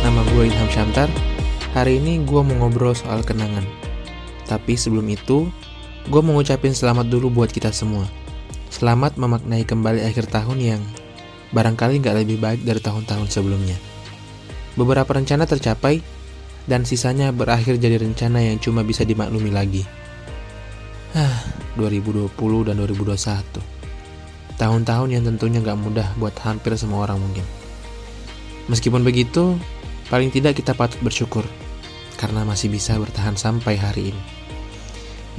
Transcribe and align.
Nama 0.00 0.24
gue 0.32 0.48
Ilham 0.48 0.70
Shantar. 0.72 1.12
Hari 1.76 2.00
ini 2.00 2.24
gue 2.24 2.40
mau 2.40 2.56
ngobrol 2.64 2.96
soal 2.96 3.20
kenangan. 3.20 3.68
Tapi 4.48 4.72
sebelum 4.72 5.04
itu, 5.12 5.52
gue 6.08 6.20
mau 6.24 6.40
ngucapin 6.40 6.72
selamat 6.72 7.12
dulu 7.12 7.28
buat 7.28 7.52
kita 7.52 7.68
semua. 7.68 8.08
Selamat 8.72 9.20
memaknai 9.20 9.68
kembali 9.68 10.00
akhir 10.00 10.32
tahun 10.32 10.56
yang 10.56 10.80
barangkali 11.52 12.00
nggak 12.00 12.16
lebih 12.24 12.40
baik 12.40 12.64
dari 12.64 12.80
tahun-tahun 12.80 13.28
sebelumnya. 13.28 13.76
Beberapa 14.72 15.12
rencana 15.12 15.44
tercapai, 15.44 16.00
dan 16.64 16.88
sisanya 16.88 17.28
berakhir 17.28 17.76
jadi 17.76 18.00
rencana 18.00 18.40
yang 18.40 18.56
cuma 18.56 18.80
bisa 18.80 19.04
dimaklumi 19.04 19.52
lagi. 19.52 19.84
Hah, 21.12 21.44
2020 21.76 22.32
dan 22.64 22.80
2021. 22.80 23.60
Tahun-tahun 24.56 25.08
yang 25.12 25.28
tentunya 25.28 25.60
nggak 25.60 25.76
mudah 25.76 26.08
buat 26.16 26.32
hampir 26.40 26.72
semua 26.80 27.04
orang 27.04 27.20
mungkin. 27.20 27.44
Meskipun 28.72 29.02
begitu, 29.02 29.60
paling 30.10 30.28
tidak 30.34 30.58
kita 30.58 30.74
patut 30.74 30.98
bersyukur 31.00 31.46
karena 32.20 32.44
masih 32.44 32.68
bisa 32.68 32.98
bertahan 33.00 33.38
sampai 33.38 33.80
hari 33.80 34.12
ini. 34.12 34.22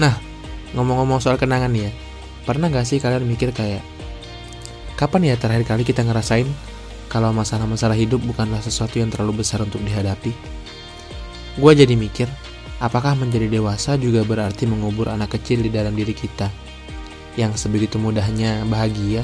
Nah, 0.01 0.17
ngomong-ngomong 0.73 1.21
soal 1.21 1.37
kenangan 1.37 1.69
ya, 1.75 1.93
pernah 2.47 2.71
gak 2.71 2.89
sih 2.89 2.97
kalian 2.97 3.27
mikir 3.27 3.53
kayak, 3.53 3.83
kapan 4.97 5.29
ya 5.29 5.35
terakhir 5.37 5.69
kali 5.69 5.83
kita 5.85 6.01
ngerasain 6.01 6.47
kalau 7.11 7.29
masalah-masalah 7.35 7.93
hidup 7.93 8.23
bukanlah 8.23 8.63
sesuatu 8.63 8.97
yang 8.97 9.13
terlalu 9.13 9.45
besar 9.45 9.61
untuk 9.61 9.83
dihadapi? 9.83 10.33
Gue 11.59 11.75
jadi 11.75 11.93
mikir, 11.93 12.31
apakah 12.79 13.13
menjadi 13.13 13.51
dewasa 13.51 13.99
juga 13.99 14.23
berarti 14.23 14.65
mengubur 14.65 15.11
anak 15.11 15.37
kecil 15.37 15.61
di 15.61 15.69
dalam 15.69 15.93
diri 15.93 16.15
kita 16.15 16.49
yang 17.35 17.53
sebegitu 17.53 17.99
mudahnya 17.99 18.63
bahagia 18.65 19.21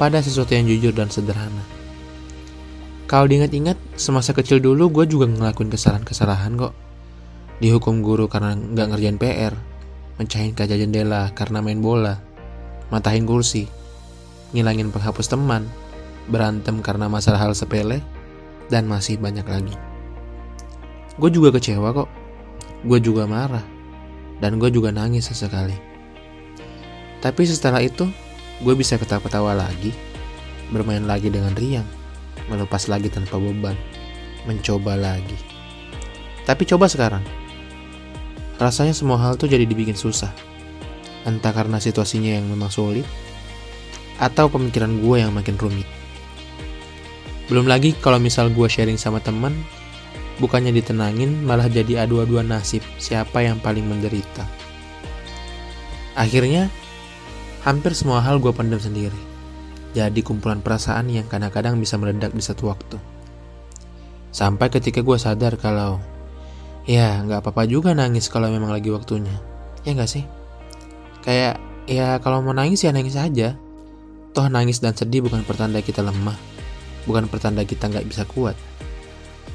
pada 0.00 0.18
sesuatu 0.18 0.56
yang 0.56 0.66
jujur 0.66 0.90
dan 0.90 1.12
sederhana. 1.12 1.83
Kalau 3.14 3.30
diingat-ingat, 3.30 3.78
semasa 3.94 4.34
kecil 4.34 4.58
dulu 4.58 4.90
gue 4.90 5.06
juga 5.06 5.30
ngelakuin 5.30 5.70
kesalahan-kesalahan 5.70 6.58
kok. 6.58 6.74
Dihukum 7.62 8.02
guru 8.02 8.26
karena 8.26 8.58
nggak 8.58 8.90
ngerjain 8.90 9.22
PR, 9.22 9.54
mencahin 10.18 10.50
kaca 10.50 10.74
jendela 10.74 11.30
karena 11.30 11.62
main 11.62 11.78
bola, 11.78 12.18
matahin 12.90 13.22
kursi, 13.22 13.70
ngilangin 14.50 14.90
penghapus 14.90 15.30
teman, 15.30 15.70
berantem 16.26 16.82
karena 16.82 17.06
masalah 17.06 17.38
hal 17.38 17.54
sepele, 17.54 18.02
dan 18.66 18.90
masih 18.90 19.14
banyak 19.14 19.46
lagi. 19.46 19.78
Gue 21.14 21.30
juga 21.30 21.54
kecewa 21.54 21.94
kok, 21.94 22.10
gue 22.82 22.98
juga 22.98 23.30
marah, 23.30 23.62
dan 24.42 24.58
gue 24.58 24.74
juga 24.74 24.90
nangis 24.90 25.30
sesekali. 25.30 25.78
Tapi 27.22 27.46
setelah 27.46 27.78
itu, 27.78 28.10
gue 28.58 28.74
bisa 28.74 28.98
ketawa-ketawa 28.98 29.54
lagi, 29.54 29.94
bermain 30.74 31.06
lagi 31.06 31.30
dengan 31.30 31.54
riang 31.54 32.02
melepas 32.48 32.86
lagi 32.90 33.08
tanpa 33.08 33.40
beban, 33.40 33.76
mencoba 34.44 34.96
lagi. 34.96 35.36
Tapi 36.44 36.62
coba 36.68 36.86
sekarang, 36.86 37.24
rasanya 38.60 38.92
semua 38.92 39.16
hal 39.16 39.40
tuh 39.40 39.48
jadi 39.48 39.64
dibikin 39.64 39.96
susah. 39.96 40.30
Entah 41.24 41.56
karena 41.56 41.80
situasinya 41.80 42.36
yang 42.36 42.44
memang 42.44 42.68
sulit, 42.68 43.08
atau 44.20 44.52
pemikiran 44.52 45.00
gue 45.00 45.16
yang 45.24 45.32
makin 45.32 45.56
rumit. 45.56 45.88
Belum 47.48 47.64
lagi 47.64 47.96
kalau 47.96 48.20
misal 48.20 48.52
gue 48.52 48.68
sharing 48.68 49.00
sama 49.00 49.24
temen, 49.24 49.56
bukannya 50.36 50.72
ditenangin 50.72 51.44
malah 51.44 51.68
jadi 51.68 52.04
adu-aduan 52.04 52.48
nasib 52.48 52.84
siapa 53.00 53.40
yang 53.40 53.56
paling 53.60 53.84
menderita. 53.88 54.44
Akhirnya, 56.14 56.70
hampir 57.64 57.96
semua 57.96 58.20
hal 58.20 58.38
gue 58.38 58.52
pendam 58.52 58.78
sendiri 58.78 59.33
jadi 59.94 60.20
kumpulan 60.26 60.58
perasaan 60.58 61.06
yang 61.06 61.30
kadang-kadang 61.30 61.78
bisa 61.78 61.94
meledak 61.94 62.34
di 62.34 62.42
satu 62.42 62.66
waktu. 62.66 62.98
Sampai 64.34 64.66
ketika 64.66 64.98
gue 65.06 65.14
sadar 65.14 65.54
kalau 65.54 66.02
ya 66.84 67.22
nggak 67.22 67.46
apa-apa 67.46 67.70
juga 67.70 67.94
nangis 67.94 68.26
kalau 68.26 68.50
memang 68.50 68.74
lagi 68.74 68.90
waktunya. 68.90 69.38
Ya 69.86 69.94
nggak 69.94 70.10
sih? 70.10 70.26
Kayak 71.22 71.62
ya 71.86 72.18
kalau 72.18 72.42
mau 72.42 72.50
nangis 72.50 72.82
ya 72.82 72.90
nangis 72.90 73.14
aja. 73.14 73.54
Toh 74.34 74.50
nangis 74.50 74.82
dan 74.82 74.98
sedih 74.98 75.22
bukan 75.22 75.46
pertanda 75.46 75.78
kita 75.78 76.02
lemah. 76.02 76.34
Bukan 77.06 77.30
pertanda 77.30 77.62
kita 77.62 77.86
nggak 77.86 78.10
bisa 78.10 78.26
kuat. 78.26 78.58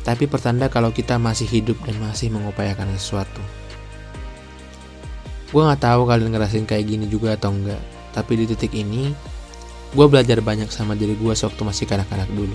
Tapi 0.08 0.32
pertanda 0.32 0.72
kalau 0.72 0.96
kita 0.96 1.20
masih 1.20 1.52
hidup 1.52 1.76
dan 1.84 2.00
masih 2.00 2.32
mengupayakan 2.32 2.96
sesuatu. 2.96 3.44
Gue 5.52 5.68
nggak 5.68 5.84
tahu 5.84 6.08
kalian 6.08 6.32
ngerasain 6.32 6.64
kayak 6.64 6.88
gini 6.88 7.12
juga 7.12 7.36
atau 7.36 7.52
enggak. 7.52 7.82
Tapi 8.16 8.32
di 8.40 8.46
titik 8.48 8.72
ini, 8.74 9.12
gue 9.90 10.06
belajar 10.06 10.38
banyak 10.38 10.70
sama 10.70 10.94
diri 10.94 11.18
gue 11.18 11.34
sewaktu 11.34 11.66
masih 11.66 11.86
kanak-kanak 11.90 12.30
dulu. 12.30 12.54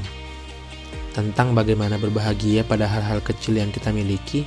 Tentang 1.14 1.54
bagaimana 1.54 1.98
berbahagia 1.98 2.62
pada 2.62 2.86
hal-hal 2.86 3.22
kecil 3.22 3.58
yang 3.58 3.70
kita 3.74 3.90
miliki, 3.90 4.46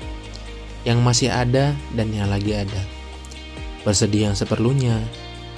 yang 0.87 1.03
masih 1.03 1.27
ada 1.27 1.75
dan 1.95 2.07
yang 2.15 2.31
lagi 2.31 2.55
ada. 2.55 2.79
Bersedih 3.83 4.31
yang 4.31 4.35
seperlunya, 4.35 4.99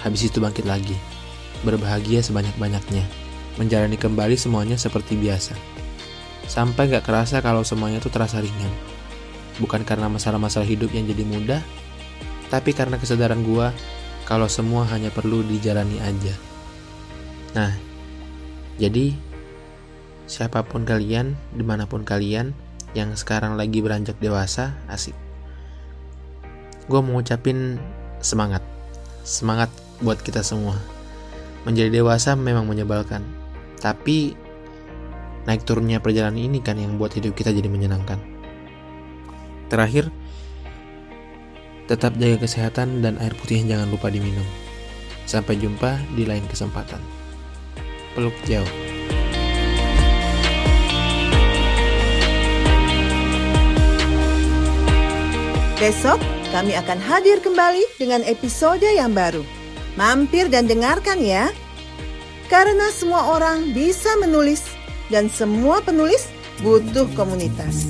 habis 0.02 0.26
itu 0.26 0.42
bangkit 0.42 0.66
lagi. 0.66 0.98
Berbahagia 1.62 2.22
sebanyak-banyaknya, 2.26 3.06
menjalani 3.58 3.98
kembali 3.98 4.38
semuanya 4.38 4.78
seperti 4.78 5.18
biasa. 5.18 5.54
Sampai 6.50 6.90
gak 6.90 7.06
kerasa 7.06 7.46
kalau 7.46 7.62
semuanya 7.62 8.02
itu 8.02 8.10
terasa 8.10 8.42
ringan. 8.42 8.74
Bukan 9.62 9.86
karena 9.86 10.10
masalah-masalah 10.10 10.66
hidup 10.66 10.90
yang 10.94 11.06
jadi 11.06 11.26
mudah, 11.26 11.62
tapi 12.50 12.74
karena 12.74 12.98
kesadaran 12.98 13.46
gue 13.46 13.70
kalau 14.26 14.50
semua 14.50 14.86
hanya 14.90 15.14
perlu 15.14 15.46
dijalani 15.46 16.02
aja. 16.02 16.49
Nah, 17.58 17.74
jadi 18.78 19.18
siapa 20.30 20.62
pun 20.62 20.86
kalian, 20.86 21.34
di 21.54 21.66
mana 21.66 21.90
pun 21.90 22.06
kalian 22.06 22.54
yang 22.94 23.18
sekarang 23.18 23.58
lagi 23.58 23.82
beranjak 23.82 24.18
dewasa, 24.22 24.78
asik. 24.90 25.18
Gue 26.86 27.00
mau 27.02 27.18
ngucapin 27.18 27.82
semangat, 28.22 28.62
semangat 29.26 29.70
buat 30.02 30.22
kita 30.22 30.46
semua. 30.46 30.78
Menjadi 31.66 32.02
dewasa 32.02 32.38
memang 32.38 32.66
menyebalkan, 32.70 33.26
tapi 33.82 34.34
naik 35.50 35.66
turunnya 35.66 35.98
perjalanan 36.02 36.40
ini 36.40 36.62
kan 36.62 36.78
yang 36.78 36.98
buat 37.02 37.14
hidup 37.14 37.34
kita 37.34 37.50
jadi 37.50 37.68
menyenangkan. 37.70 38.22
Terakhir, 39.70 40.10
tetap 41.90 42.18
jaga 42.18 42.42
kesehatan 42.42 43.02
dan 43.02 43.18
air 43.22 43.34
putih 43.38 43.62
jangan 43.66 43.90
lupa 43.90 44.14
diminum. 44.14 44.46
Sampai 45.30 45.62
jumpa 45.62 46.02
di 46.18 46.26
lain 46.26 46.46
kesempatan 46.50 47.19
peluk 48.20 48.36
jauh. 48.44 48.68
Besok 55.80 56.20
kami 56.52 56.76
akan 56.76 57.00
hadir 57.00 57.40
kembali 57.40 57.88
dengan 57.96 58.20
episode 58.28 58.84
yang 58.84 59.16
baru. 59.16 59.48
Mampir 59.96 60.52
dan 60.52 60.68
dengarkan 60.68 61.24
ya. 61.24 61.48
Karena 62.52 62.92
semua 62.92 63.40
orang 63.40 63.72
bisa 63.72 64.12
menulis 64.20 64.68
dan 65.08 65.32
semua 65.32 65.80
penulis 65.80 66.28
butuh 66.60 67.08
komunitas. 67.16 67.88